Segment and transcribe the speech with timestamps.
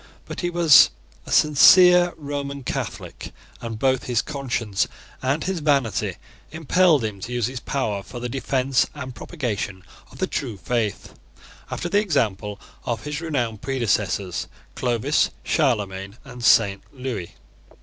[0.25, 0.89] But he was
[1.27, 4.87] a sincere Roman Catholic; and both his conscience
[5.21, 6.15] and his vanity
[6.49, 11.13] impelled him to use his power for the defence and propagation of the true faith,
[11.69, 17.29] after the example of his renowned predecessors, Clovis, Charlemagne, and Saint Lewis.